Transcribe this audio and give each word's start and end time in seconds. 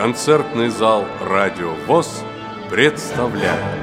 Концертный 0.00 0.70
зал 0.70 1.04
«Радио 1.20 1.74
ВОЗ» 1.86 2.24
представляет. 2.70 3.79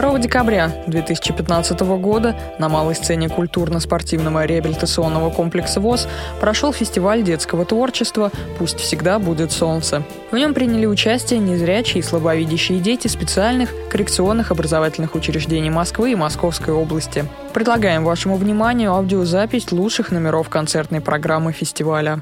2 0.00 0.18
декабря 0.18 0.72
2015 0.88 1.80
года 2.00 2.34
на 2.58 2.68
малой 2.68 2.96
сцене 2.96 3.28
культурно-спортивного 3.28 4.44
реабилитационного 4.44 5.30
комплекса 5.30 5.78
ВОЗ 5.78 6.08
прошел 6.40 6.72
фестиваль 6.72 7.22
детского 7.22 7.64
творчества 7.64 8.32
«Пусть 8.58 8.80
всегда 8.80 9.20
будет 9.20 9.52
солнце». 9.52 10.02
В 10.32 10.36
нем 10.36 10.52
приняли 10.52 10.86
участие 10.86 11.38
незрячие 11.38 12.00
и 12.00 12.02
слабовидящие 12.02 12.80
дети 12.80 13.06
специальных 13.06 13.70
коррекционных 13.88 14.50
образовательных 14.50 15.14
учреждений 15.14 15.70
Москвы 15.70 16.10
и 16.10 16.16
Московской 16.16 16.74
области. 16.74 17.24
Предлагаем 17.52 18.02
вашему 18.02 18.36
вниманию 18.36 18.90
аудиозапись 18.90 19.70
лучших 19.70 20.10
номеров 20.10 20.48
концертной 20.48 21.02
программы 21.02 21.52
фестиваля. 21.52 22.20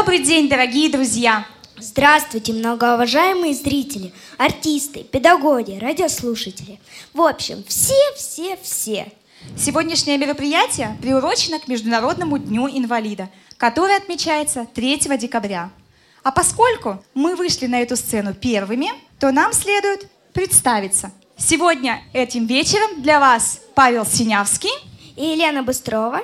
Добрый 0.00 0.20
день, 0.20 0.48
дорогие 0.48 0.88
друзья! 0.88 1.46
Здравствуйте, 1.76 2.54
многоуважаемые 2.54 3.52
зрители, 3.52 4.14
артисты, 4.38 5.04
педагоги, 5.04 5.78
радиослушатели. 5.78 6.80
В 7.12 7.20
общем, 7.20 7.62
все-все-все. 7.68 9.12
Сегодняшнее 9.58 10.16
мероприятие 10.16 10.96
приурочено 11.02 11.58
к 11.58 11.68
Международному 11.68 12.38
дню 12.38 12.66
инвалида, 12.66 13.28
который 13.58 13.94
отмечается 13.94 14.66
3 14.74 15.18
декабря. 15.18 15.70
А 16.22 16.32
поскольку 16.32 17.04
мы 17.12 17.36
вышли 17.36 17.66
на 17.66 17.82
эту 17.82 17.94
сцену 17.94 18.32
первыми, 18.32 18.88
то 19.18 19.30
нам 19.32 19.52
следует 19.52 20.08
представиться. 20.32 21.12
Сегодня 21.36 22.02
этим 22.14 22.46
вечером 22.46 23.02
для 23.02 23.20
вас 23.20 23.60
Павел 23.74 24.06
Синявский 24.06 24.72
и 25.14 25.26
Елена 25.26 25.62
Быстрова 25.62 26.22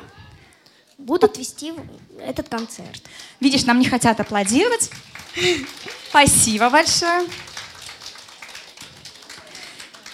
будут 0.96 1.36
вести 1.36 1.74
этот 2.20 2.48
концерт. 2.48 3.02
Видишь, 3.40 3.64
нам 3.64 3.78
не 3.78 3.86
хотят 3.86 4.20
аплодировать. 4.20 4.90
Спасибо 6.08 6.70
большое. 6.70 7.28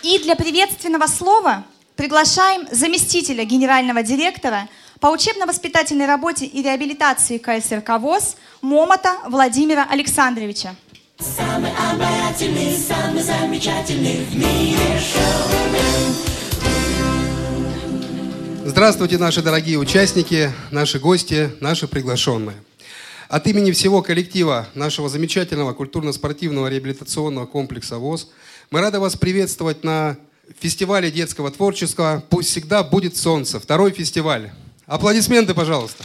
И 0.02 0.18
для 0.18 0.34
приветственного 0.34 1.06
слова 1.06 1.64
приглашаем 1.96 2.66
заместителя 2.70 3.44
генерального 3.44 4.02
директора 4.02 4.68
по 4.98 5.08
учебно-воспитательной 5.08 6.06
работе 6.06 6.44
и 6.46 6.62
реабилитации 6.62 7.38
КСРК 7.38 8.00
ВОЗ 8.00 8.36
Момота 8.60 9.18
Владимира 9.26 9.84
Александровича. 9.84 10.74
Самый 11.20 11.70
обаятельный, 11.92 12.76
самый 12.76 13.22
замечательный 13.22 14.24
в 14.24 14.36
мире 14.36 15.00
шоумен. 15.00 16.31
Здравствуйте, 18.64 19.18
наши 19.18 19.42
дорогие 19.42 19.76
участники, 19.76 20.52
наши 20.70 21.00
гости, 21.00 21.50
наши 21.58 21.88
приглашенные. 21.88 22.56
От 23.28 23.48
имени 23.48 23.72
всего 23.72 24.02
коллектива 24.02 24.68
нашего 24.74 25.08
замечательного 25.08 25.72
культурно-спортивного 25.72 26.68
реабилитационного 26.68 27.46
комплекса 27.46 27.98
ВОЗ 27.98 28.28
мы 28.70 28.80
рады 28.80 29.00
вас 29.00 29.16
приветствовать 29.16 29.82
на 29.82 30.16
фестивале 30.60 31.10
детского 31.10 31.50
творчества 31.50 32.24
«Пусть 32.30 32.50
всегда 32.50 32.84
будет 32.84 33.16
солнце». 33.16 33.58
Второй 33.58 33.90
фестиваль. 33.90 34.52
Аплодисменты, 34.86 35.54
пожалуйста. 35.54 36.04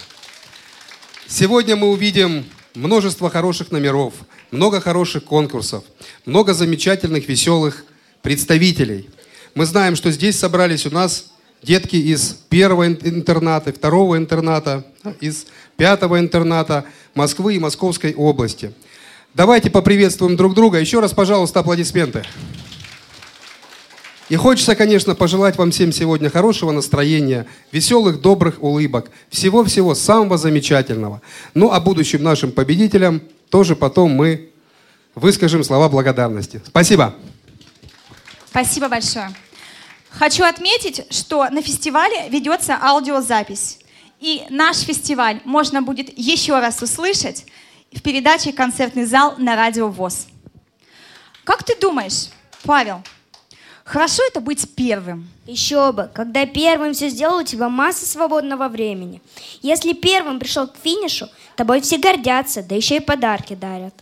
Сегодня 1.28 1.75
мы 1.75 1.89
увидим 1.89 2.44
множество 2.73 3.30
хороших 3.30 3.69
номеров, 3.69 4.16
много 4.50 4.81
хороших 4.81 5.25
конкурсов, 5.25 5.83
много 6.25 6.55
замечательных, 6.55 7.30
веселых 7.30 7.85
представителей. 8.23 9.09
Мы 9.53 9.67
знаем, 9.67 9.95
что 9.95 10.09
здесь 10.09 10.39
собрались 10.39 10.88
у 10.88 10.89
нас 10.89 11.31
детки 11.62 11.95
из 11.95 12.34
первого 12.50 12.88
интерната, 12.88 13.73
второго 13.73 14.18
интерната, 14.18 14.85
из 15.19 15.47
пятого 15.75 16.19
интерната 16.19 16.85
Москвы 17.16 17.56
и 17.56 17.59
Московской 17.59 18.13
области. 18.13 18.73
Давайте 19.34 19.69
поприветствуем 19.69 20.35
друг 20.35 20.56
друга. 20.56 20.79
Еще 20.79 21.00
раз, 21.00 21.13
пожалуйста, 21.13 21.59
аплодисменты. 21.59 22.23
И 24.29 24.35
хочется, 24.35 24.75
конечно, 24.75 25.16
пожелать 25.16 25.57
вам 25.57 25.72
всем 25.72 25.94
сегодня 25.94 26.29
хорошего 26.29 26.72
настроения, 26.72 27.45
веселых, 27.72 28.19
добрых 28.19 28.62
улыбок, 28.62 29.09
всего-всего 29.29 29.95
самого 29.95 30.38
замечательного. 30.38 31.22
Ну, 31.53 31.72
а 31.72 31.79
будущим 31.79 32.24
нашим 32.24 32.51
победителям 32.51 33.22
тоже 33.50 33.75
потом 33.75 34.12
мы 34.12 34.50
выскажем 35.16 35.63
слова 35.63 35.88
благодарности. 35.88 36.62
Спасибо. 36.66 37.16
Спасибо 38.50 38.89
большое. 38.89 39.29
Хочу 40.09 40.44
отметить, 40.44 41.06
что 41.13 41.50
на 41.50 41.62
фестивале 41.62 42.29
ведется 42.29 42.78
аудиозапись. 42.81 43.79
И 44.19 44.45
наш 44.50 44.78
фестиваль 44.78 45.41
можно 45.44 45.81
будет 45.81 46.18
еще 46.18 46.59
раз 46.59 46.81
услышать 46.81 47.45
в 47.91 48.01
передаче 48.01 48.51
«Концертный 48.51 49.06
зал» 49.06 49.35
на 49.38 49.56
радио 49.56 49.90
ВОЗ. 49.90 50.28
Как 51.44 51.63
ты 51.63 51.78
думаешь, 51.79 52.29
Павел, 52.63 53.03
хорошо 53.84 54.23
это 54.28 54.41
быть 54.41 54.75
первым? 54.75 55.29
Еще 55.45 55.91
бы, 55.91 56.09
когда 56.13 56.45
первым 56.45 56.94
все 56.94 57.09
сделал, 57.09 57.39
у 57.39 57.44
тебя 57.44 57.69
масса 57.69 58.06
свободного 58.06 58.68
времени. 58.68 59.22
Если 59.62 59.94
первым 59.94 60.39
пришел 60.39 60.68
к 60.68 60.75
финишу, 60.84 61.29
тобой 61.56 61.81
все 61.81 61.97
гордятся, 61.97 62.63
да 62.63 62.75
еще 62.75 62.97
и 62.97 63.01
подарки 63.01 63.53
дарят. 63.53 63.94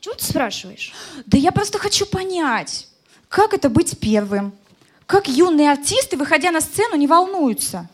Чего 0.00 0.14
ты 0.14 0.24
спрашиваешь? 0.24 0.92
Да 1.26 1.36
я 1.36 1.50
просто 1.50 1.78
хочу 1.78 2.06
понять, 2.06 2.86
как 3.28 3.52
это 3.52 3.68
быть 3.68 3.98
первым? 3.98 4.52
Как 5.06 5.28
юные 5.28 5.70
артисты, 5.70 6.16
выходя 6.16 6.50
на 6.50 6.60
сцену, 6.60 6.96
не 6.96 7.06
волнуются? 7.06 7.88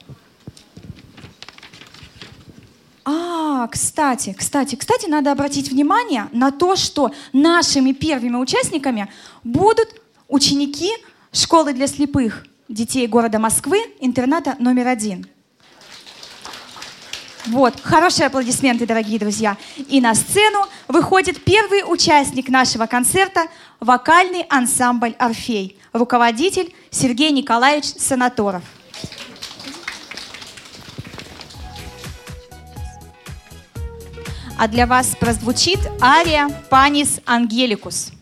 А, 3.05 3.67
кстати, 3.69 4.35
кстати, 4.39 4.77
кстати, 4.77 5.07
надо 5.07 5.31
обратить 5.31 5.71
внимание 5.71 6.29
на 6.33 6.51
то, 6.51 6.75
что 6.75 7.13
нашими 7.33 7.93
первыми 7.93 8.37
участниками 8.37 9.09
будут 9.45 9.89
ученики 10.29 10.91
школы 11.33 11.75
для 11.75 11.87
слепых 11.87 12.47
детей 12.69 13.07
города 13.07 13.39
Москвы, 13.39 13.83
интерната 14.01 14.57
номер 14.59 14.89
один. 14.89 15.27
Вот, 17.47 17.75
хорошие 17.83 18.29
аплодисменты, 18.29 18.87
дорогие 18.87 19.19
друзья. 19.19 19.57
И 19.89 20.01
на 20.01 20.15
сцену 20.15 20.65
выходит 20.87 21.43
первый 21.43 21.83
участник 21.85 22.49
нашего 22.49 22.87
концерта– 22.87 23.43
вокальный 23.83 24.47
ансамбль 24.49 25.15
«Орфей», 25.19 25.77
руководитель 25.93 26.73
Сергей 26.91 27.33
Николаевич 27.33 27.85
Санаторов. 27.85 28.63
А 34.57 34.69
для 34.69 34.87
вас 34.87 35.17
прозвучит 35.19 35.81
ария 36.01 36.49
«Панис 36.71 37.21
Ангеликус». 37.27 38.13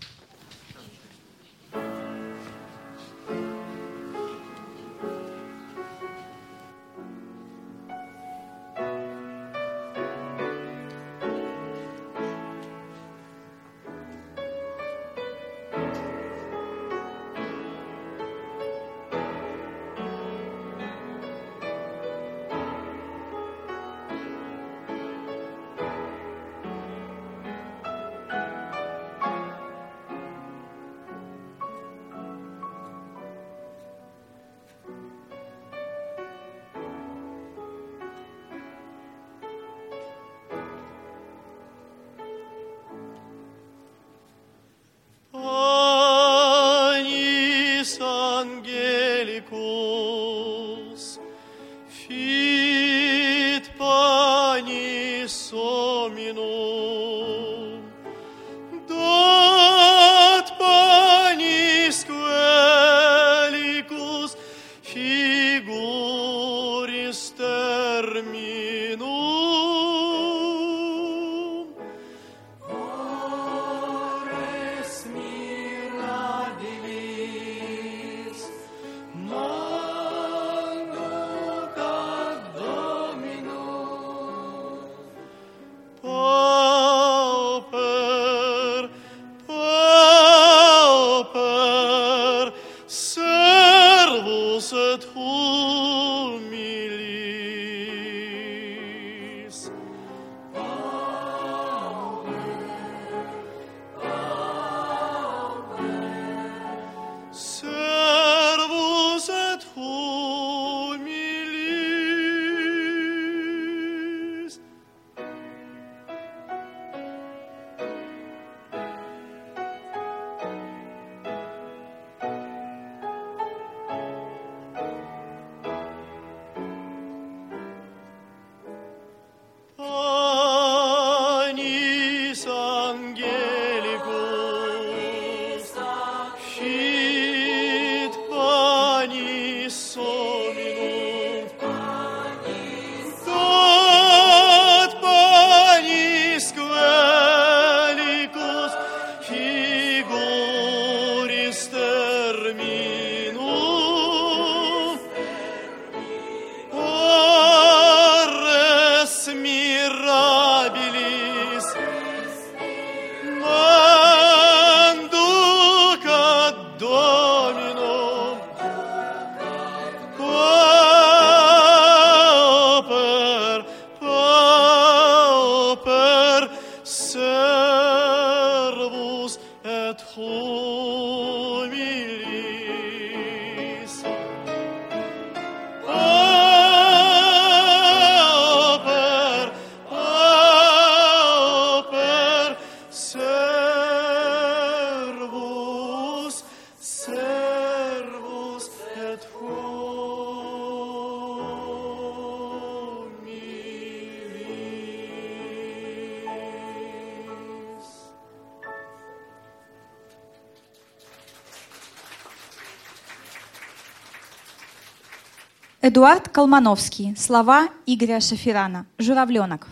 Эдуард 215.82 216.28
Колмановский. 216.28 217.14
Слова 217.16 217.70
Игоря 217.86 218.20
Шафирана. 218.20 218.84
«Журавленок». 218.98 219.68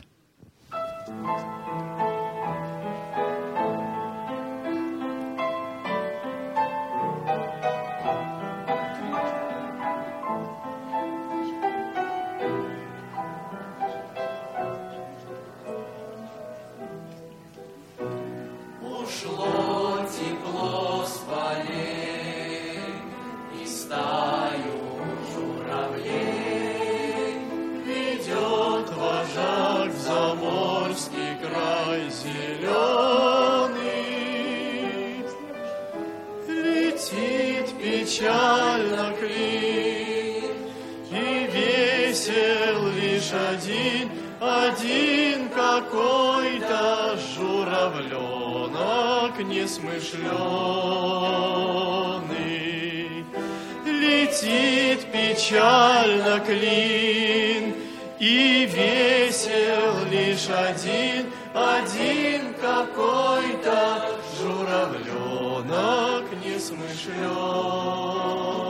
лишь 60.38 60.48
один, 60.50 61.26
один 61.52 62.54
какой-то 62.54 64.08
журавленок 64.38 66.24
несмышленый. 66.44 68.67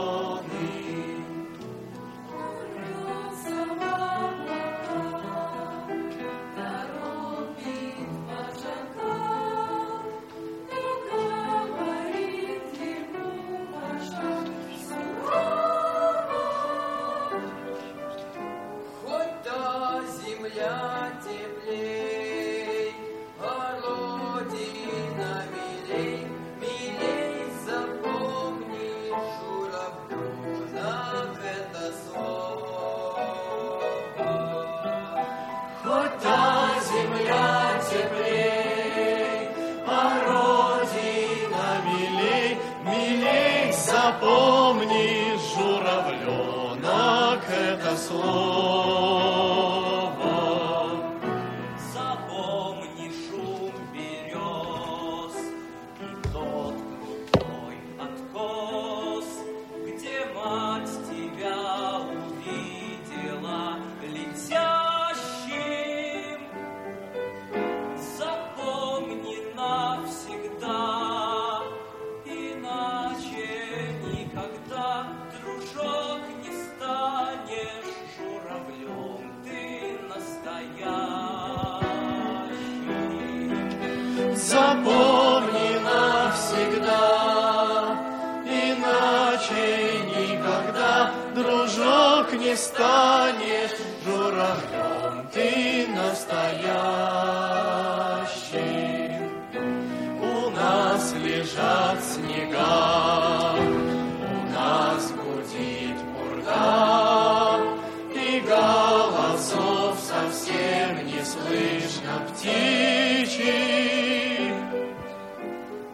song. 48.09 48.58
не 92.49 92.55
станешь 92.55 93.77
журавлем, 94.03 95.27
ты 95.31 95.87
настоящий. 95.95 96.69
У 100.19 100.49
нас 100.49 101.13
лежат 101.13 102.03
снега, 102.03 103.53
у 103.55 104.51
нас 104.51 105.11
гудит 105.11 105.97
бурда, 106.13 107.59
и 108.15 108.39
голосов 108.39 109.99
совсем 109.99 111.05
не 111.05 111.21
слышно 111.23 112.13
птичьих. 112.29 113.49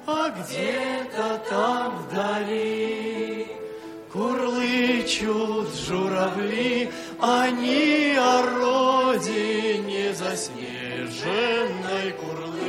А 0.08 0.30
где-то 0.30 1.28
там 1.50 2.05
летят 5.22 5.68
журавли, 5.88 6.90
они 7.22 8.16
о 8.18 8.42
родине 8.44 10.14
заснеженной 10.14 12.12
курлычут. 12.20 12.66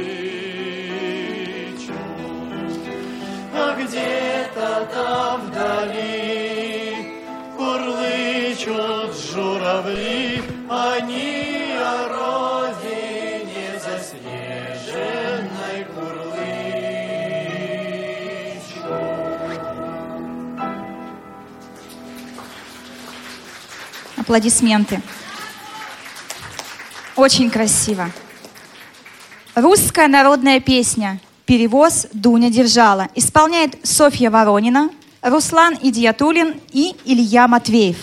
А 3.54 3.74
где-то 3.80 4.88
там 4.92 5.40
вдали 5.46 6.96
курлычут 7.56 9.16
журавли, 9.32 10.42
они 10.68 11.74
о 11.78 12.08
родине 12.08 12.25
Аплодисменты. 24.26 25.00
Очень 27.14 27.48
красиво. 27.48 28.10
Русская 29.54 30.08
народная 30.08 30.58
песня 30.58 31.20
«Перевоз 31.44 32.08
Дуня 32.12 32.50
держала» 32.50 33.06
исполняет 33.14 33.76
Софья 33.86 34.30
Воронина, 34.30 34.90
Руслан 35.22 35.78
Идиатулин 35.80 36.60
и 36.72 36.96
Илья 37.04 37.46
Матвеев. 37.46 37.98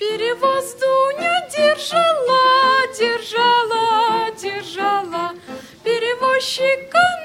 Перевоз 0.00 0.74
Дуня 0.80 1.48
держала, 1.56 2.82
держала, 2.98 4.32
держала, 4.42 5.30
перевозчика 5.84 7.17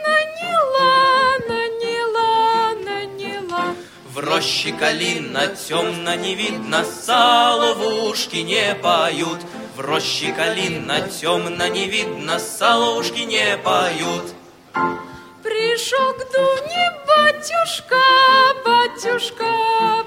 В 4.33 4.35
роще 4.35 4.71
калина 4.71 5.45
темно 5.47 6.15
не 6.15 6.33
видно, 6.33 6.83
сало 6.83 7.75
в 7.75 8.07
ушки 8.07 8.37
не 8.37 8.73
поют. 8.73 9.37
В 9.75 9.79
роще 9.79 10.33
калина 10.33 11.07
темно 11.07 11.67
не 11.67 11.85
видно, 11.85 12.39
сало 12.39 12.95
в 12.95 12.97
ушки 12.97 13.19
не 13.19 13.55
поют. 13.57 14.33
Пришел 15.43 16.13
к 16.13 16.31
Дуне 16.33 16.91
батюшка, 17.07 18.01
батюшка, 18.65 19.45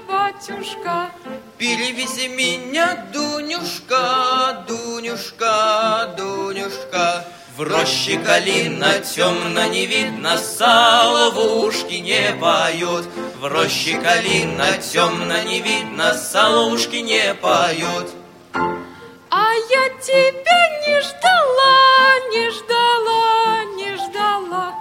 батюшка. 0.09 1.09
Перевези 1.57 2.27
меня, 2.27 3.07
Дунюшка, 3.13 4.65
Дунюшка, 4.67 6.13
Дунюшка. 6.17 7.25
В 7.57 7.63
роще 7.63 8.17
калина 8.17 8.99
темно 8.99 9.65
не 9.65 9.87
видно, 9.87 10.37
сало 10.37 11.31
в 11.31 11.63
ушки 11.63 11.95
не 11.95 12.31
поют. 12.39 13.05
В 13.39 13.47
роще 13.47 13.99
калина 13.99 14.77
темно 14.77 15.41
не 15.41 15.61
видно, 15.61 16.13
сало 16.13 16.69
в 16.69 16.73
ушки 16.73 16.97
не 16.97 17.33
поют. 17.33 18.11
А 18.53 19.53
я 19.71 19.89
тебя 20.07 20.61
не 20.85 21.01
ждала, 21.01 22.19
не 22.31 22.51
ждала, 22.51 23.63
не 23.75 23.95
ждала. 23.95 24.75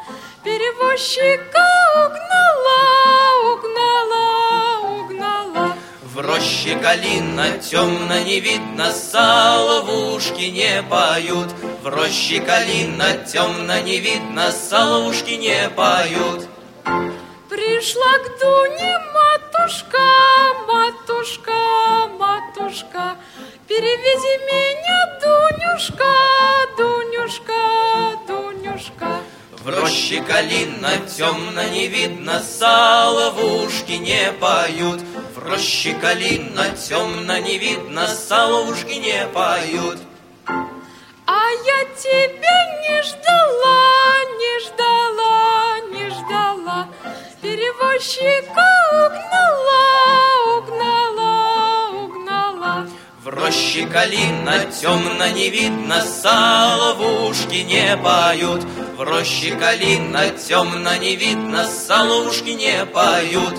Перевозчика 0.45 1.67
угнала, 2.05 2.96
В 6.37 6.39
роще 6.39 6.77
калина 6.83 7.59
темно 7.63 8.19
не 8.21 8.41
видно, 8.41 8.93
сало 8.93 9.81
в 9.81 10.15
ушки 10.15 10.51
не 10.51 10.83
поют. 10.83 11.49
В 11.83 11.89
роще 11.89 12.41
калина 12.41 13.15
темно 13.33 13.79
не 13.79 14.01
видно, 14.01 14.53
сало 14.53 15.01
в 15.01 15.07
ушки 15.07 15.31
не 15.31 15.71
поют. 15.71 16.47
Пришла 17.49 18.19
к 18.19 18.39
Дуне 18.39 18.99
матушка, 19.15 20.07
матушка, 20.69 21.53
матушка. 22.19 23.17
Перевези 23.67 24.37
меня, 24.51 25.19
Дунюшка, 25.23 26.13
Дунюшка, 26.77 27.63
Дунюшка. 28.29 29.21
В 29.53 29.69
роще 29.71 30.21
калина 30.21 30.99
темно 31.17 31.63
не 31.73 31.87
видно, 31.87 32.43
сало 32.43 33.31
в 33.31 33.65
ушки 33.65 33.93
не 33.93 34.33
поют. 34.33 35.01
В 35.47 35.49
роще 35.49 35.93
калина 35.93 36.71
темно 36.71 37.39
не 37.39 37.57
видно, 37.57 38.09
сало 38.09 38.65
в 38.65 38.71
ушки 38.71 38.95
не 38.95 39.29
поют. 39.29 39.99
А 40.45 41.51
я 41.65 41.85
тебя 42.05 42.59
не 42.83 43.01
ждала, 43.03 44.25
не 44.41 44.55
ждала, 44.65 45.79
не 45.93 46.11
ждала. 46.11 46.89
Перевозчика 47.41 48.67
угнала, 49.05 50.59
угнала, 50.59 51.91
угнала. 52.03 52.89
В 53.23 53.29
роще 53.29 53.87
калина 53.87 54.65
темно 54.81 55.29
не 55.29 55.49
видно, 55.51 56.01
сало 56.01 56.95
в 56.95 57.29
ушки 57.29 57.63
не 57.63 57.97
поют. 57.99 58.65
В 58.97 59.01
роще 59.01 59.55
калина 59.55 60.29
темно 60.31 60.97
не 60.97 61.15
видно, 61.15 61.65
сало 61.67 62.25
в 62.25 62.27
ушки 62.31 62.51
не 62.51 62.85
поют. 62.87 63.55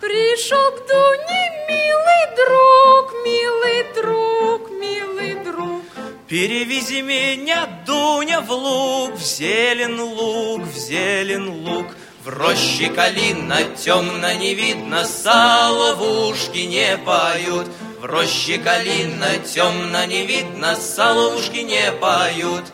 Пришел 0.00 0.70
к 0.72 0.86
Дуне 0.88 1.44
милый 1.68 2.24
друг, 2.34 3.12
милый 3.22 3.84
друг, 3.94 4.70
милый 4.70 5.44
друг. 5.44 5.82
Перевези 6.26 7.02
меня, 7.02 7.66
Дуня, 7.84 8.40
в 8.40 8.50
луг, 8.50 9.16
в 9.16 9.22
зелен 9.22 10.00
луг, 10.00 10.62
в 10.62 10.74
зелен 10.74 11.50
луг. 11.50 11.86
В 12.24 12.30
роще 12.30 12.88
калина 12.88 13.58
темно 13.76 14.32
не 14.32 14.54
видно, 14.54 15.04
сало 15.04 15.94
в 15.94 16.28
ушки 16.28 16.60
не 16.60 16.96
поют. 16.96 17.66
В 18.00 18.06
роще 18.06 18.56
калина 18.56 19.36
темно 19.44 20.06
не 20.06 20.24
видно, 20.24 20.76
сало 20.76 21.32
в 21.32 21.36
ушки 21.36 21.58
не 21.58 21.92
поют. 21.92 22.64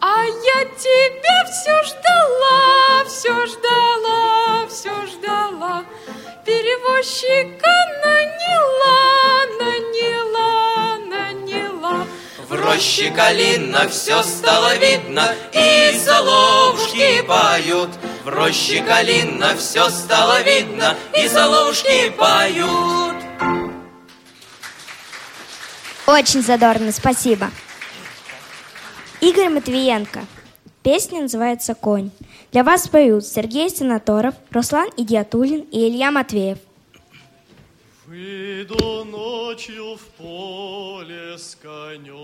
А 0.00 0.24
я 0.24 0.64
тебя 0.76 1.44
все 1.50 1.82
ждала, 1.82 3.04
все 3.06 3.46
ждала, 3.46 4.66
все 4.68 5.06
ждала. 5.06 5.84
Перевозчика 6.44 7.74
наняла, 8.04 9.46
наняла, 9.58 10.98
наняла. 11.06 12.06
В 12.48 12.52
роще 12.52 13.10
калина 13.10 13.88
все 13.88 14.22
стало 14.22 14.76
видно, 14.76 15.34
и 15.52 15.98
соловушки 15.98 17.22
поют. 17.22 17.90
В 18.24 18.28
роще 18.28 18.82
калина 18.82 19.56
все 19.56 19.90
стало 19.90 20.42
видно, 20.42 20.96
и 21.12 21.28
соловушки 21.28 22.10
поют. 22.10 23.16
Очень 26.06 26.42
задорно, 26.42 26.92
спасибо. 26.92 27.50
Игорь 29.20 29.48
Матвиенко. 29.48 30.24
Песня 30.84 31.22
называется 31.22 31.74
«Конь». 31.74 32.10
Для 32.52 32.62
вас 32.62 32.86
поют 32.86 33.26
Сергей 33.26 33.68
Сенаторов, 33.68 34.36
Руслан 34.52 34.88
Идиатулин 34.96 35.62
и 35.72 35.88
Илья 35.88 36.12
Матвеев. 36.12 36.58
Выйду 38.06 39.04
ночью 39.04 39.96
в 39.96 40.02
поле 40.16 41.36
с 41.36 41.56
конем. 41.56 42.14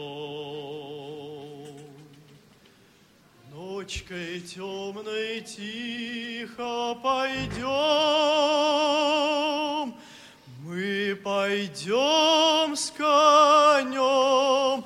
Ночкой 3.52 4.40
темной 4.40 5.40
тихо 5.40 6.96
пойдем. 7.02 7.64
Мы 10.62 11.18
пойдем 11.24 12.76
с 12.76 12.92
конем 12.92 14.84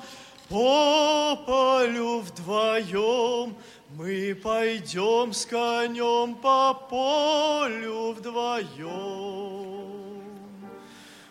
по 0.49 1.35
полю 1.45 2.19
вдвоем. 2.19 3.55
Мы 3.95 4.35
пойдем 4.35 5.31
с 5.31 5.45
конем 5.45 6.35
по 6.35 6.73
полю 6.73 8.13
вдвоем. 8.13 8.89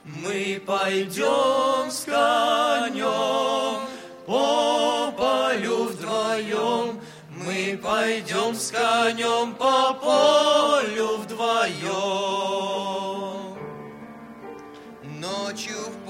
Мы 0.05 0.63
пойдем 0.65 1.91
с 1.91 2.05
конем 2.05 3.81
по 4.27 5.13
полю 5.17 5.85
вдвоем. 5.85 7.01
Мы 7.31 7.79
пойдем 7.83 8.55
с 8.55 8.71
конем 8.71 9.55
по 9.55 9.95
полю 9.95 11.17
вдвоем. 11.19 12.98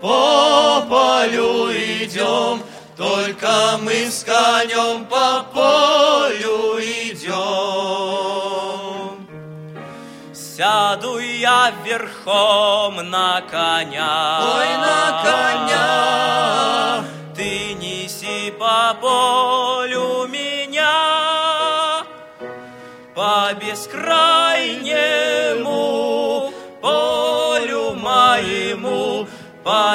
по 0.00 0.82
полю 0.88 1.70
идем, 1.72 2.62
Только 2.96 3.78
мы 3.82 4.10
с 4.10 4.24
конем 4.24 5.04
по 5.06 5.44
полю 5.54 6.80
идем. 6.80 7.30
Сяду 10.34 11.18
я 11.18 11.72
верхом 11.84 12.96
на 13.08 13.40
коня. 13.42 14.40
Ой, 14.56 14.68
на 14.76 15.22
коня. 15.24 17.04
Ты 17.34 17.74
неси 17.74 18.50
по 18.58 18.94
полю 19.00 19.69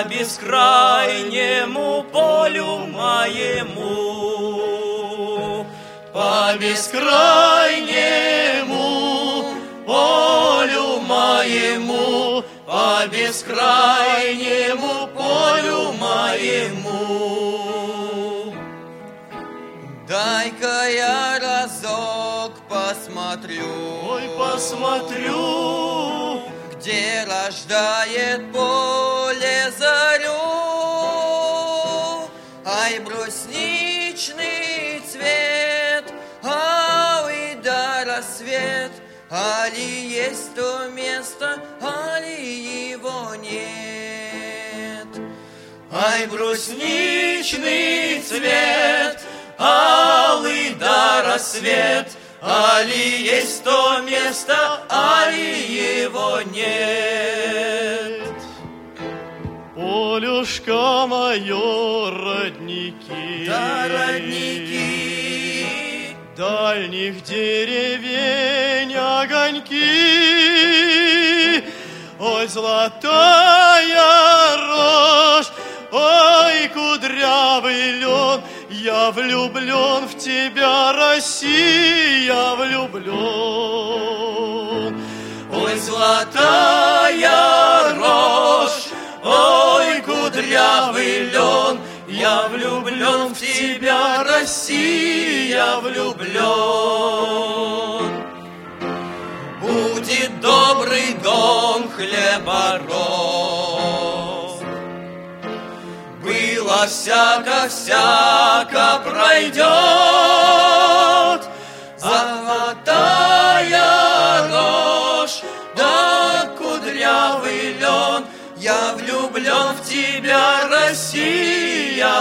бескрайнему 0.04 2.04
полю 2.14 2.86
моему, 2.86 3.74
по 6.14 6.54
бескрайнему 6.60 9.46
полю 9.88 11.00
моему, 11.02 12.44
по 12.68 13.08
бескрайнему 13.08 15.08
полю 15.18 15.94
моему. 15.94 16.94
Дай-ка 20.08 20.88
я 20.90 21.40
разок 21.40 22.52
посмотрю, 22.70 23.66
Ой, 24.08 24.30
посмотрю, 24.38 26.44
где 26.72 27.26
рождает 27.28 28.52
поле 28.52 29.05
рассвет, 38.16 38.92
Али 39.30 40.08
есть 40.08 40.54
то 40.56 40.88
место, 40.90 41.60
али 41.82 42.90
его 42.92 43.36
нет. 43.36 45.08
Ай, 45.92 46.28
брусничный 46.28 48.22
цвет, 48.22 49.22
алый 49.58 50.76
да 50.80 51.24
рассвет, 51.24 52.12
Али 52.42 53.24
есть 53.24 53.64
то 53.64 54.00
место, 54.02 54.86
али 54.90 56.06
его 56.06 56.42
нет. 56.54 57.16
полюшка 60.16 61.08
мое, 61.08 62.12
родники. 62.12 63.46
Да, 63.48 63.88
родники, 63.90 65.25
Дальних 66.36 67.24
деревень 67.24 68.94
огоньки. 68.94 69.74
Ой, 72.20 72.48
золотая 72.50 73.98
рожь, 74.58 75.48
ой, 75.94 76.68
кудрявый 76.74 77.92
лен, 77.92 78.42
я 78.70 79.12
влюблен 79.12 80.08
в 80.10 80.18
тебя, 80.18 80.92
Россия, 80.92 82.56
влюблен. 82.56 83.14
ой, 85.54 85.78
золотая 85.78 87.32
рожь, 87.96 88.90
ой, 89.24 90.02
кудрявый 90.02 91.30
лен, 91.30 91.80
я 92.26 92.48
влюблен 92.48 93.36
в 93.36 93.40
тебя, 93.40 94.24
Россия, 94.24 95.78
влюблен. 95.78 96.42
Будет 99.62 100.42
добрый 100.42 101.14
дом 101.24 101.88
хлеборос. 101.96 102.94
Было 106.24 106.88
всяко-всяко 106.88 109.02
пройдет, 109.06 110.15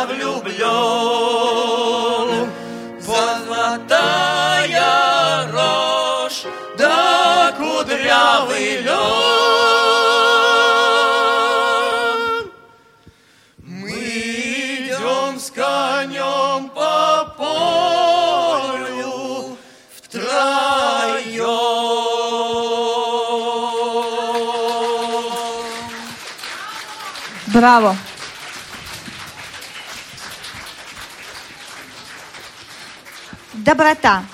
Россия, 0.04 0.06
влюблен. 0.06 0.60
Золотая 3.00 3.92
рожь, 5.52 6.44
да 6.78 7.52
кудрявый 7.56 8.82
лен. 8.82 8.94
Мы 13.58 13.90
идем 13.90 15.38
с 15.38 15.50
конем 15.50 16.70
по 16.70 17.34
полю 17.36 18.76
втроем. 19.96 20.34
Браво! 27.48 27.96
Доброта. 33.64 34.24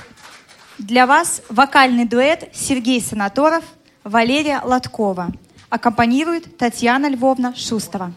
Для 0.77 1.07
вас 1.07 1.43
вокальный 1.49 2.05
дуэт 2.05 2.49
Сергей 2.53 3.01
Санаторов, 3.01 3.63
Валерия 4.03 4.61
Лоткова. 4.65 5.31
Аккомпанирует 5.69 6.59
Татьяна 6.59 7.09
Львовна 7.09 7.55
Шустова. 7.55 8.13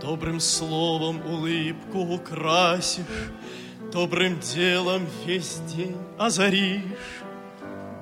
Добрым 0.00 0.38
словом 0.38 1.20
улыбку 1.26 1.98
украсишь, 1.98 3.32
Добрым 3.92 4.38
делом 4.38 5.04
весь 5.24 5.56
день 5.74 5.96
озаришь. 6.16 6.82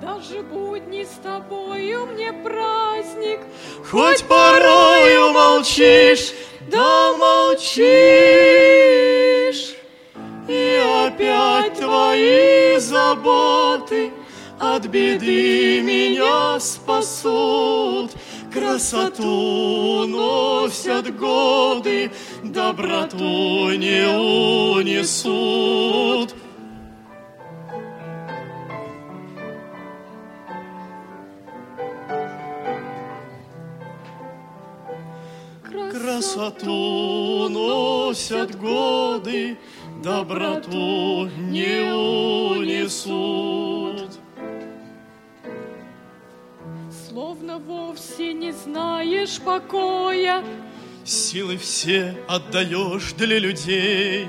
Даже 0.02 0.42
будни 0.42 1.04
с 1.04 1.18
тобою 1.22 2.04
мне 2.08 2.30
праздник, 2.30 3.40
Хоть 3.90 4.22
порою 4.24 5.32
молчишь, 5.32 6.34
да 6.70 7.12
молчишь, 7.16 7.74
И 10.48 10.80
опять 11.06 11.74
твои 11.74 12.78
заботы 12.78 14.12
От 14.58 14.86
беды 14.86 15.80
меня 15.80 16.60
спасут. 16.60 18.12
Красоту 18.52 20.06
носят 20.06 21.16
годы, 21.18 22.10
Доброту 22.42 23.70
не 23.70 24.06
унесут. 24.76 25.24
Красоту 36.24 37.48
носят 37.50 38.58
годы, 38.58 39.58
доброту 40.02 41.26
не 41.50 41.92
унесут. 41.92 43.04
словно 47.08 47.58
вовсе 47.58 48.32
не 48.32 48.52
знаешь 48.52 49.38
покоя. 49.38 50.42
Силы 51.04 51.58
все 51.58 52.16
отдаешь 52.26 53.12
для 53.12 53.38
людей, 53.38 54.26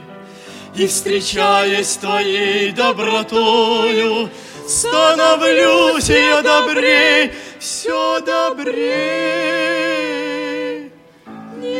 И, 0.76 0.88
встречаясь 0.88 1.96
твоей 1.96 2.72
добротою, 2.72 4.30
Становлюсь 4.68 6.10
я 6.10 6.42
добрей, 6.42 7.32
все 7.60 8.20
добрей. 8.20 9.85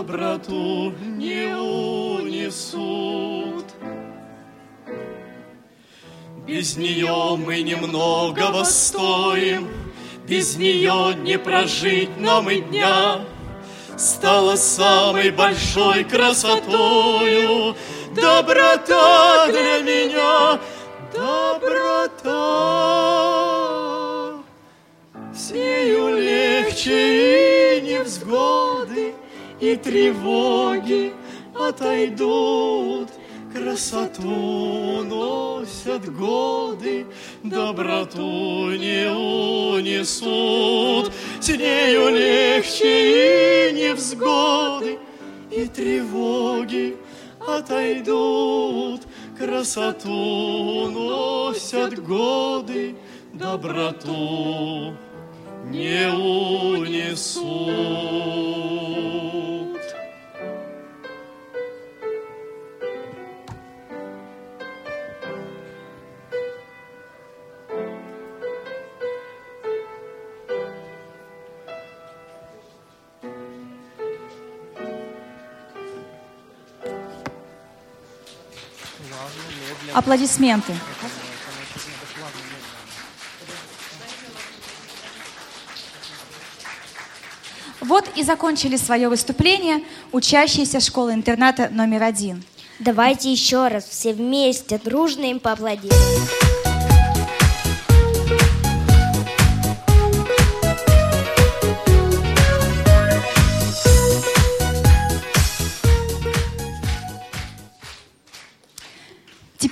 доброту 0.00 0.94
не 1.18 1.54
унесут. 1.54 2.86
Без 6.46 6.76
нее 6.76 7.36
мы 7.36 7.60
немногого 7.62 8.64
стоим, 8.64 9.68
Без 10.26 10.56
нее 10.56 11.14
не 11.16 11.38
прожить 11.38 12.18
нам 12.18 12.48
и 12.50 12.60
дня. 12.60 13.20
Стала 13.96 14.56
самой 14.56 15.30
большой 15.30 16.04
красотою 16.04 17.74
Доброта 18.14 19.48
для 19.48 19.80
меня, 19.80 20.58
доброта. 21.12 22.30
С 25.34 25.50
нею 25.52 26.16
легче 26.16 27.78
и 27.78 27.80
невзгоды, 27.82 28.69
и 29.60 29.76
тревоги 29.76 31.12
отойдут. 31.54 33.08
Красоту 33.52 35.02
носят 35.02 36.08
годы, 36.16 37.04
доброту 37.42 38.70
не 38.70 39.10
унесут. 39.10 41.12
С 41.40 41.48
нею 41.48 42.10
легче 42.10 43.70
и 43.70 43.72
невзгоды, 43.72 45.00
и 45.50 45.66
тревоги 45.66 46.96
отойдут. 47.44 49.00
Красоту 49.36 50.88
носят 50.90 52.00
годы, 52.04 52.94
доброту 53.32 54.94
не 55.64 56.08
унесут. 56.08 57.40
Аплодисменты. 80.00 80.72
Вот 87.82 88.08
и 88.16 88.22
закончили 88.22 88.76
свое 88.76 89.10
выступление 89.10 89.84
учащиеся 90.10 90.80
школы-интерната 90.80 91.68
номер 91.70 92.04
один. 92.04 92.42
Давайте 92.78 93.30
еще 93.30 93.68
раз 93.68 93.84
все 93.84 94.14
вместе 94.14 94.78
дружно 94.78 95.26
им 95.26 95.38
поаплодируем. 95.38 96.39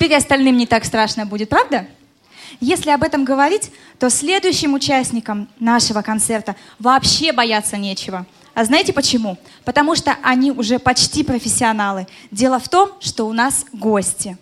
Теперь 0.09 0.21
остальным 0.21 0.57
не 0.57 0.67
так 0.67 0.87
страшно 0.87 1.27
будет, 1.27 1.51
правда? 1.51 1.87
Если 2.61 2.89
об 2.89 3.03
этом 3.03 3.27
говорить, 3.27 3.71
то 3.99 4.09
следующим 4.09 4.73
участникам 4.73 5.51
нашего 5.61 6.01
концерта 6.01 6.57
вообще 6.79 7.31
бояться 7.31 7.77
нечего. 7.77 8.25
А 8.55 8.65
знаете 8.65 8.95
почему? 8.95 9.37
Потому 9.67 9.95
что 9.95 10.17
они 10.23 10.51
уже 10.51 10.79
почти 10.79 11.25
профессионалы. 11.25 12.07
Дело 12.31 12.59
в 12.59 12.71
том, 12.71 12.93
что 13.01 13.25
у 13.25 13.35
нас 13.35 13.67
гости. 13.75 14.39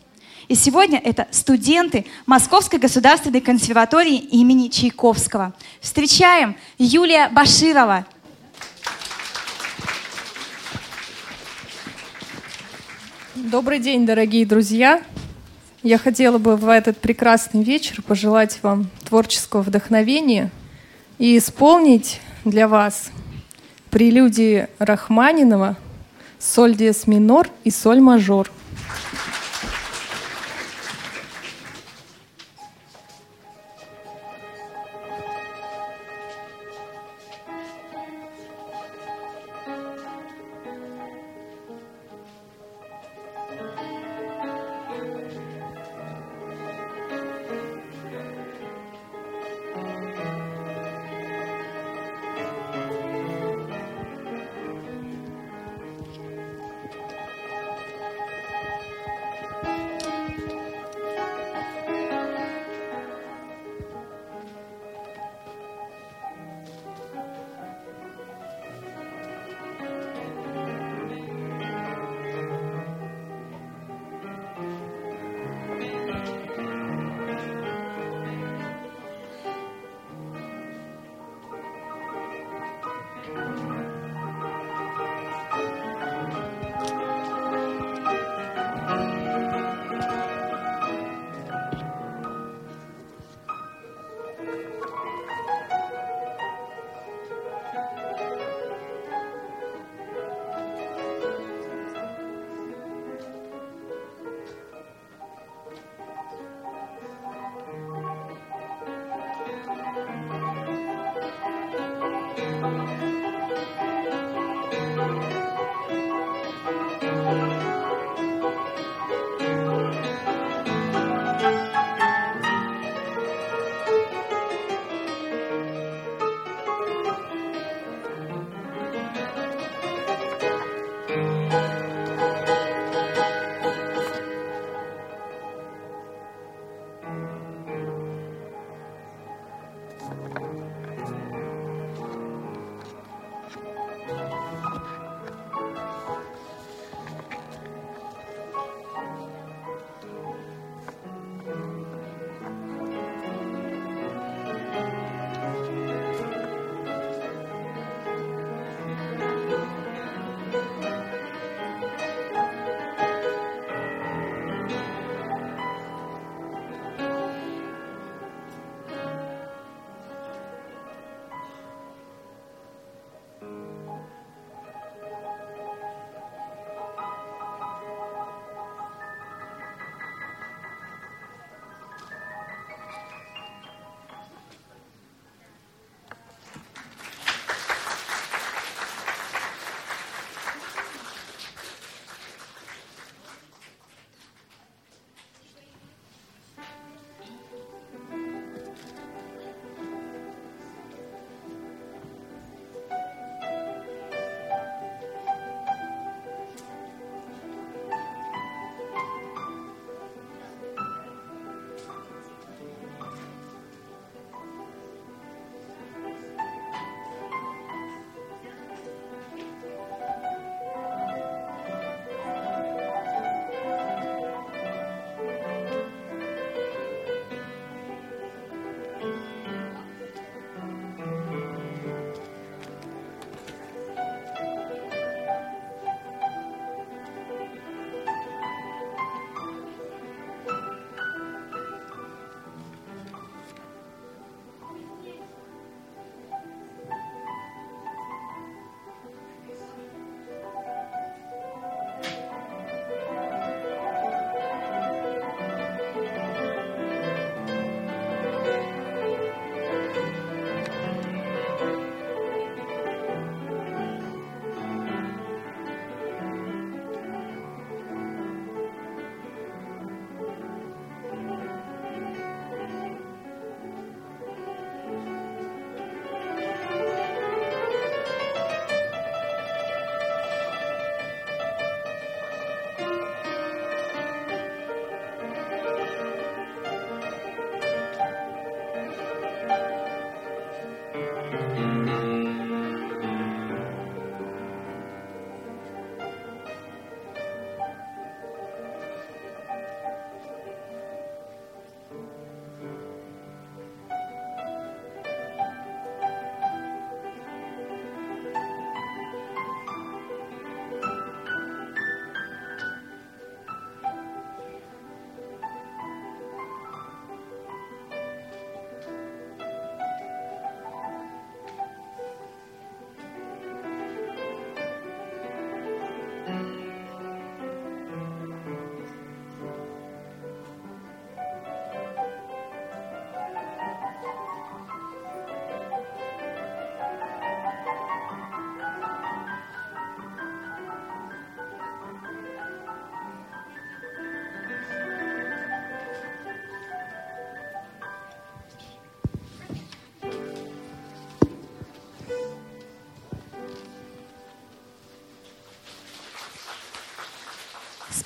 И 0.47 0.55
сегодня 0.55 1.01
это 1.03 1.27
студенты 1.33 2.07
Московской 2.27 2.79
государственной 2.79 3.41
консерватории 3.41 4.19
имени 4.19 4.69
Чайковского. 4.69 5.53
Встречаем 5.81 6.55
Юлия 6.79 7.29
Баширова. 7.29 8.07
Добрый 13.35 13.81
день, 13.81 14.07
дорогие 14.07 14.47
друзья! 14.47 15.03
Я 15.87 15.99
хотела 15.99 16.39
бы 16.39 16.57
в 16.57 16.69
этот 16.69 16.99
прекрасный 16.99 17.63
вечер 17.63 18.03
пожелать 18.03 18.59
вам 18.63 18.91
творческого 19.09 19.63
вдохновения 19.63 20.51
и 21.19 21.39
исполнить 21.39 22.21
для 22.45 22.67
вас 22.67 23.13
прелюдии 23.91 24.67
Рахманинова 24.81 25.77
«Соль 26.41 26.75
диез 26.75 27.07
минор» 27.07 27.49
и 27.63 27.71
«Соль 27.71 28.01
мажор». 28.01 28.51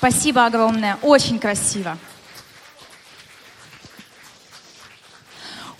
Спасибо 0.00 0.46
огромное, 0.46 0.96
очень 1.02 1.38
красиво. 1.38 1.98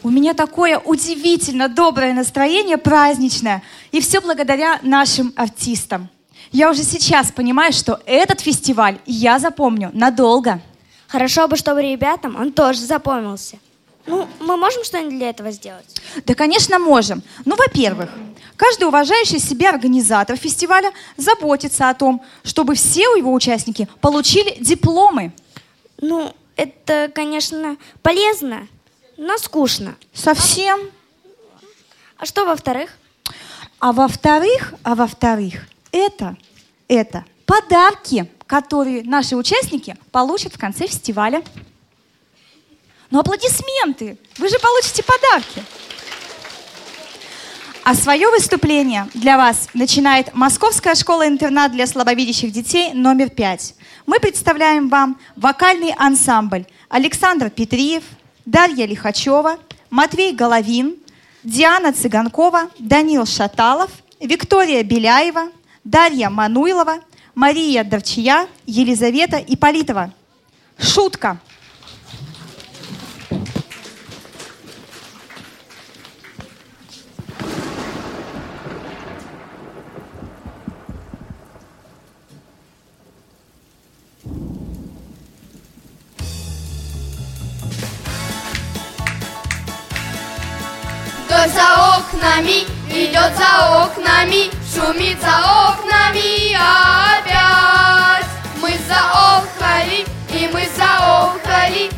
У 0.03 0.11
меня 0.11 0.35
такое 0.35 0.79
удивительно 0.79 1.71
доброе 1.71 2.13
настроение, 2.13 2.77
праздничное. 2.77 3.63
И 3.93 4.01
все 4.03 4.21
благодаря 4.21 4.79
нашим 4.83 5.33
артистам. 5.37 6.11
Я 6.53 6.71
уже 6.71 6.83
сейчас 6.83 7.33
понимаю, 7.33 7.73
что 7.73 7.99
этот 8.05 8.41
фестиваль 8.43 8.99
я 9.07 9.39
запомню 9.39 9.91
надолго. 9.95 10.61
Хорошо 11.09 11.49
бы, 11.49 11.57
чтобы 11.57 11.81
ребятам 11.81 12.37
он 12.37 12.53
тоже 12.53 12.81
запомнился. 12.81 13.57
Ну, 14.05 14.29
мы 14.41 14.59
можем 14.59 14.85
что-нибудь 14.85 15.17
для 15.17 15.31
этого 15.31 15.51
сделать? 15.51 15.99
Да, 16.27 16.35
конечно, 16.35 16.79
можем. 16.79 17.23
Ну, 17.47 17.57
во-первых, 17.57 18.11
каждый 18.61 18.85
уважающий 18.85 19.39
себя 19.39 19.71
организатор 19.71 20.37
фестиваля 20.37 20.93
заботится 21.17 21.89
о 21.89 21.95
том, 21.95 22.23
чтобы 22.45 22.75
все 22.75 23.01
его 23.17 23.33
участники 23.33 23.89
получили 24.03 24.55
дипломы. 24.61 25.33
Ну, 26.03 26.35
это, 26.57 27.11
конечно, 27.15 27.79
полезно, 28.03 28.69
но 29.17 29.39
скучно. 29.39 29.97
Совсем. 30.13 30.79
А 32.19 32.27
что 32.27 32.45
во-вторых? 32.45 32.91
А 33.79 33.93
во-вторых, 33.93 34.75
а 34.83 34.95
во-вторых, 34.95 35.67
это, 35.91 36.37
это 36.87 37.25
подарки, 37.47 38.31
которые 38.47 39.05
наши 39.05 39.37
участники 39.37 39.97
получат 40.13 40.53
в 40.53 40.59
конце 40.59 40.87
фестиваля. 40.87 41.43
Ну, 43.11 43.21
аплодисменты! 43.21 44.19
Вы 44.37 44.51
же 44.51 44.59
получите 44.59 45.03
подарки. 45.03 45.65
А 47.91 47.95
свое 47.97 48.31
выступление 48.31 49.09
для 49.15 49.37
вас 49.37 49.67
начинает 49.75 50.33
Московская 50.33 50.95
школа-интернат 50.95 51.73
для 51.73 51.89
слабовидящих 51.89 52.53
детей 52.53 52.93
номер 52.95 53.31
5. 53.31 53.75
Мы 54.07 54.21
представляем 54.21 54.89
вам 54.89 55.19
вокальный 55.35 55.93
ансамбль 55.99 56.67
Александр 56.89 57.51
Петриев, 57.51 58.05
Дарья 58.47 58.87
Лихачева, 58.87 59.59
Матвей 59.91 60.33
Головин, 60.33 60.99
Диана 61.43 61.93
Цыганкова, 61.93 62.71
Данил 62.79 63.27
Шаталов, 63.27 63.91
Виктория 64.21 64.85
Беляева, 64.85 65.49
Дарья 65.83 66.31
Мануйлова, 66.31 67.01
Мария 67.35 67.83
Давчия, 67.83 68.47
Елизавета 68.67 69.39
Иполитова. 69.39 70.13
Шутка. 70.79 71.41
За 91.49 91.97
окнами, 91.97 92.67
идет 92.91 93.33
за 93.35 93.85
окнами, 93.85 94.51
шумит 94.73 95.19
за 95.23 95.39
окнами 95.71 96.55
опять. 96.55 98.27
Мы 98.61 98.77
заохали, 98.87 100.05
и 100.29 100.51
мы 100.53 100.69
заохали, 100.77 101.91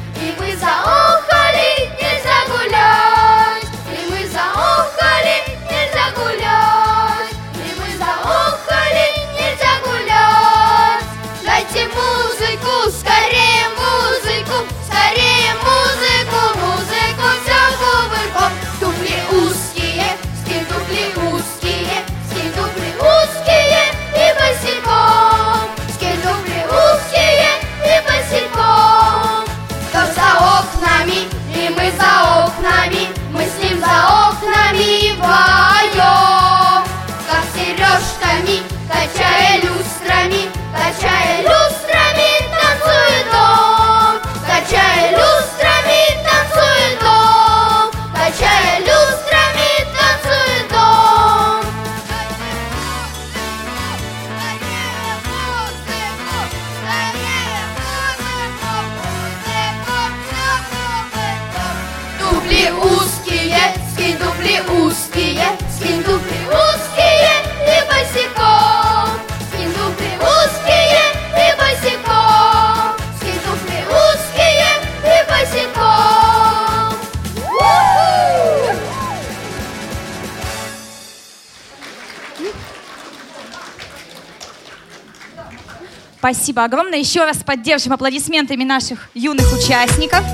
Спасибо 86.34 86.64
огромное. 86.64 86.98
Еще 86.98 87.22
раз 87.26 87.36
поддержим 87.44 87.92
аплодисментами 87.92 88.64
наших 88.64 89.10
юных 89.12 89.52
участников. 89.52 90.24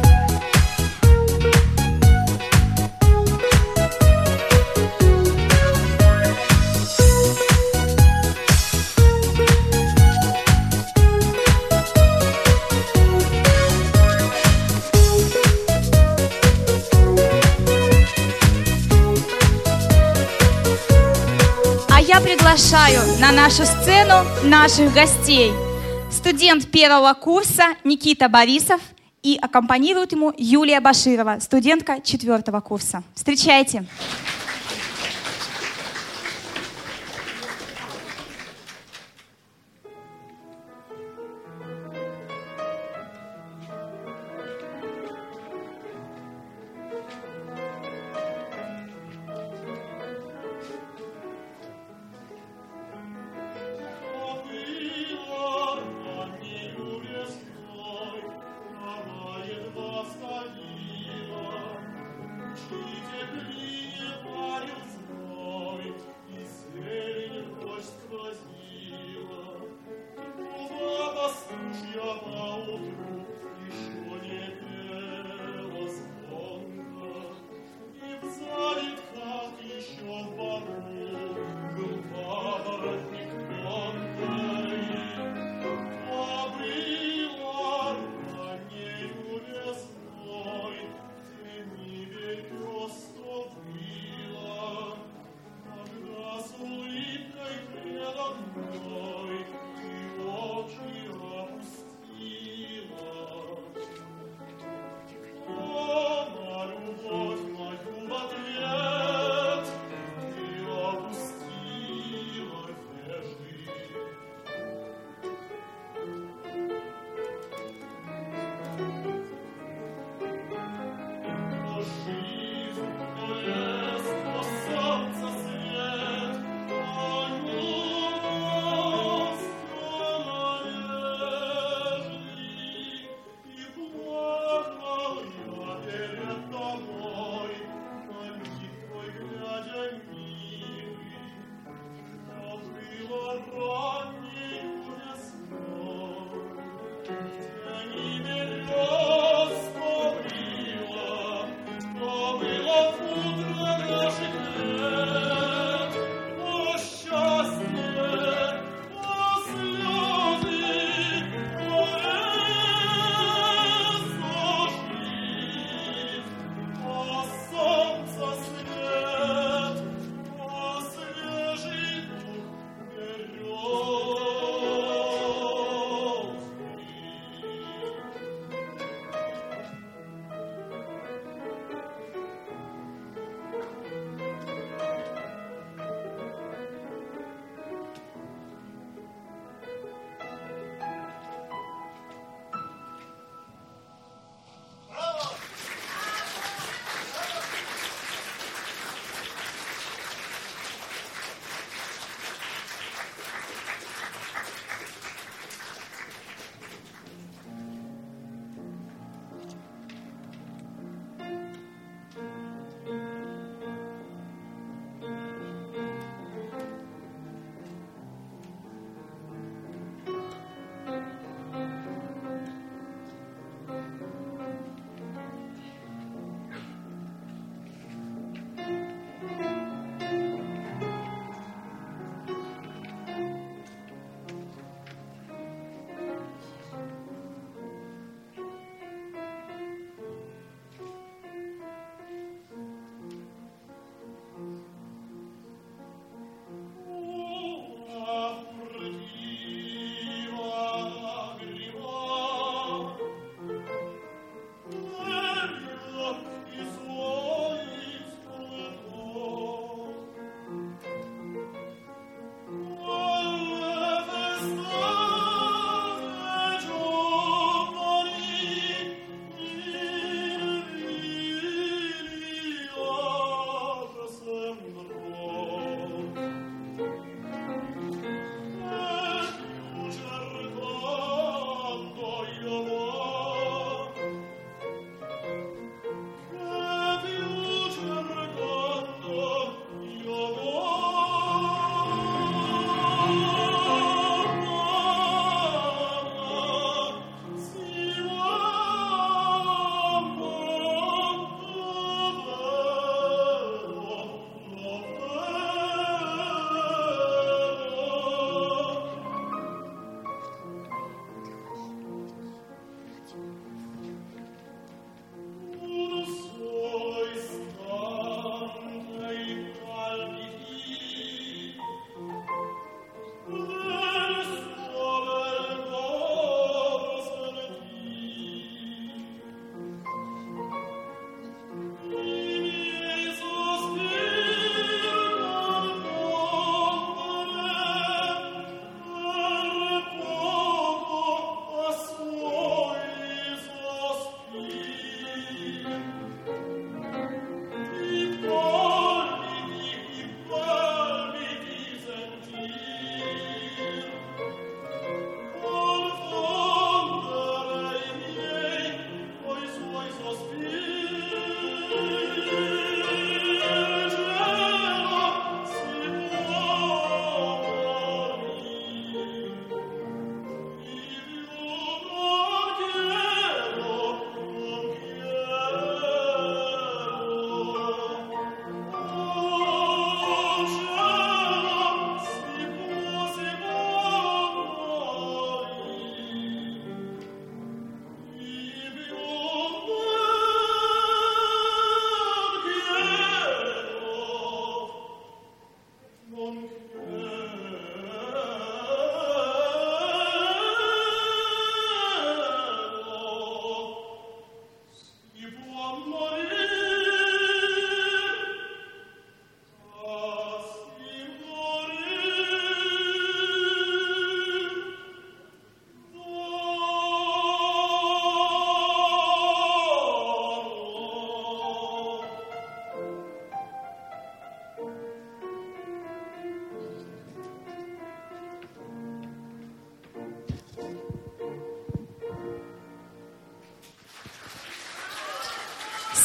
А 21.91 22.21
приглашаю 22.21 23.01
на 23.21 23.33
нашу 23.33 23.65
сцену 23.67 24.25
наших 24.45 24.95
гостей. 24.95 25.53
Студент 26.19 26.69
первого 26.73 27.15
курса 27.15 27.77
Никита 27.85 28.29
Борисов 28.29 28.81
и 29.23 29.39
аккомпанирует 29.41 30.11
ему 30.11 30.35
Юлия 30.37 30.81
Баширова, 30.81 31.39
студентка 31.41 32.01
четвертого 32.03 32.61
курса. 32.61 33.05
Встречайте. 33.15 33.79
Едва 33.79 34.38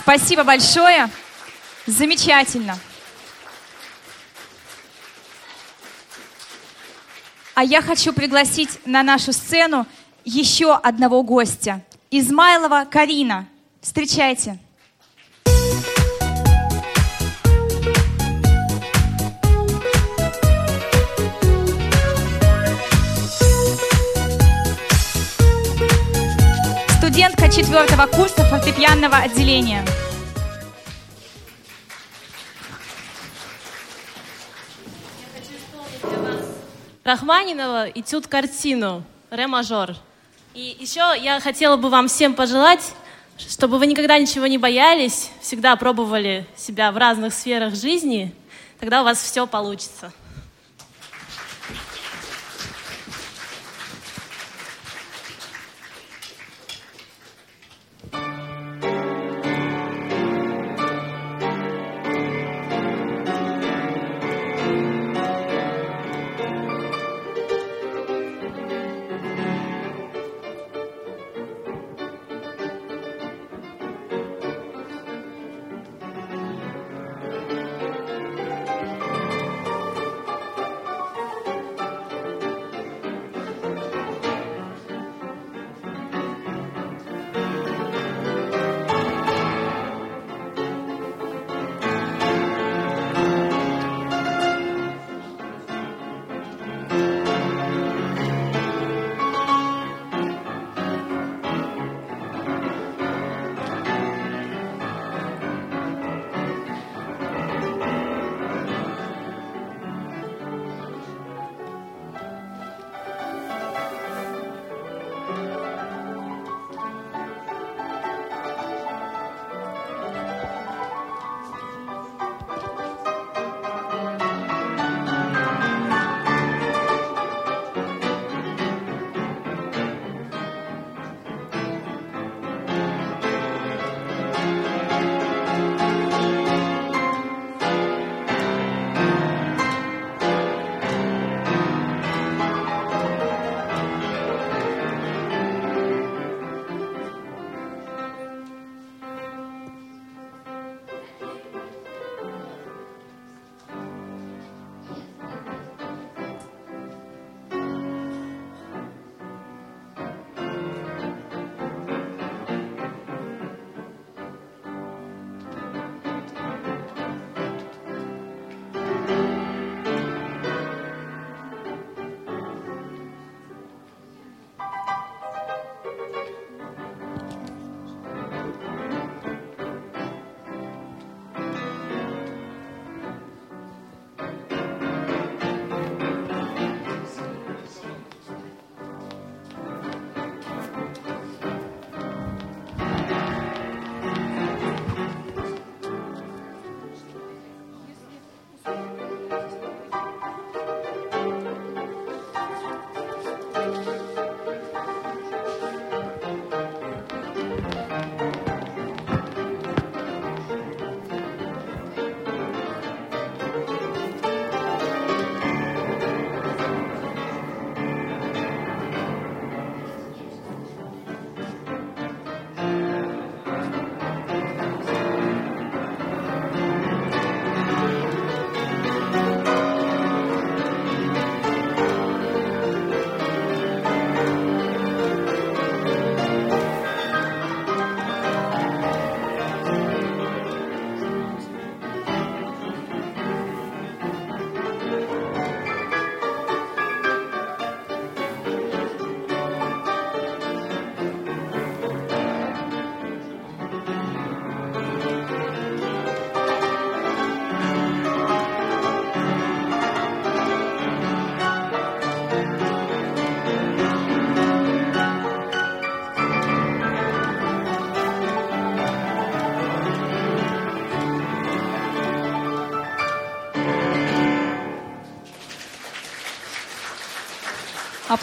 Спасибо 0.04 0.44
большое. 0.44 1.10
Замечательно. 1.88 2.78
А 7.56 7.64
я 7.64 7.82
хочу 7.82 8.12
пригласить 8.12 8.86
на 8.86 9.02
нашу 9.02 9.32
сцену 9.32 9.88
еще 10.26 10.76
одного 10.76 11.24
гостя. 11.24 11.82
Измайлова 12.12 12.86
Карина. 12.90 13.48
Встречайте. 13.82 14.60
Студентка 27.24 27.50
четвертого 27.50 28.06
курса 28.08 28.44
фортепианного 28.44 29.16
отделения. 29.16 29.86
Рахманинова 37.06 37.90
этюд 37.92 38.28
картину 38.28 39.04
«Ре 39.30 39.48
мажор». 39.48 39.96
И 40.54 40.76
еще 40.82 41.14
я 41.18 41.40
хотела 41.40 41.78
бы 41.78 41.90
вам 41.90 42.10
всем 42.10 42.34
пожелать, 42.34 42.92
чтобы 43.38 43.78
вы 43.78 43.88
никогда 43.88 44.20
ничего 44.20 44.48
не 44.48 44.58
боялись, 44.58 45.32
всегда 45.40 45.78
пробовали 45.78 46.46
себя 46.58 46.92
в 46.92 46.98
разных 46.98 47.34
сферах 47.34 47.74
жизни, 47.74 48.36
тогда 48.82 49.00
у 49.00 49.06
вас 49.06 49.24
все 49.24 49.48
получится. 49.48 50.12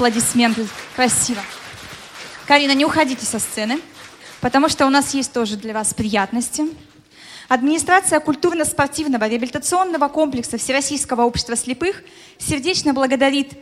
Аплодисменты. 0.01 0.67
Спасибо. 0.95 1.43
Карина, 2.47 2.73
не 2.73 2.87
уходите 2.87 3.27
со 3.27 3.39
сцены, 3.39 3.81
потому 4.41 4.71
что 4.71 4.87
у 4.87 4.89
нас 4.89 5.13
есть 5.13 5.31
тоже 5.31 5.59
для 5.59 5.75
вас 5.75 5.93
приятности. 5.93 6.63
Администрация 7.49 8.19
культурно-спортивного 8.19 9.29
реабилитационного 9.29 10.09
комплекса 10.09 10.57
Всероссийского 10.57 11.25
общества 11.25 11.55
слепых 11.55 12.03
сердечно 12.39 12.95
благодарит 12.95 13.53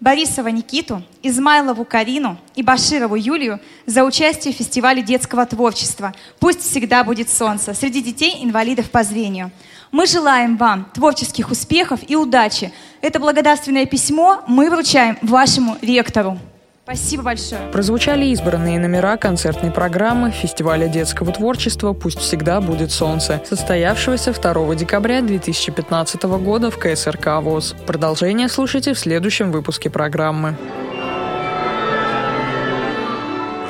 Борисова 0.00 0.48
Никиту, 0.48 1.04
Измайлову 1.22 1.84
Карину 1.84 2.36
и 2.56 2.64
Баширову 2.64 3.14
Юлию 3.14 3.60
за 3.86 4.02
участие 4.02 4.52
в 4.52 4.56
фестивале 4.56 5.02
детского 5.02 5.46
творчества 5.46 6.16
«Пусть 6.40 6.62
всегда 6.62 7.04
будет 7.04 7.30
солнце» 7.30 7.74
среди 7.74 8.02
детей-инвалидов 8.02 8.90
по 8.90 9.04
зрению. 9.04 9.52
Мы 9.92 10.06
желаем 10.06 10.56
вам 10.56 10.86
творческих 10.92 11.50
успехов 11.50 12.00
и 12.06 12.16
удачи. 12.16 12.72
Это 13.00 13.20
благодарственное 13.20 13.86
письмо 13.86 14.42
мы 14.46 14.70
вручаем 14.70 15.16
вашему 15.22 15.76
ректору. 15.80 16.38
Спасибо 16.84 17.24
большое. 17.24 17.62
Прозвучали 17.72 18.26
избранные 18.26 18.78
номера 18.78 19.16
концертной 19.16 19.72
программы 19.72 20.30
фестиваля 20.30 20.86
детского 20.86 21.32
творчества 21.32 21.92
«Пусть 21.92 22.20
всегда 22.20 22.60
будет 22.60 22.92
солнце», 22.92 23.42
состоявшегося 23.44 24.32
2 24.32 24.74
декабря 24.76 25.20
2015 25.20 26.22
года 26.22 26.70
в 26.70 26.78
КСРК 26.78 27.42
ВОЗ. 27.42 27.74
Продолжение 27.88 28.48
слушайте 28.48 28.94
в 28.94 28.98
следующем 29.00 29.50
выпуске 29.50 29.90
программы. 29.90 30.56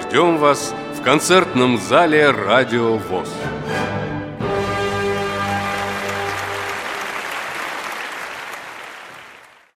Ждем 0.03 0.37
вас 0.37 0.75
в 0.99 1.03
концертном 1.03 1.81
зале 1.81 2.31
«Радио 2.31 2.99
ВОЗ». 2.99 3.31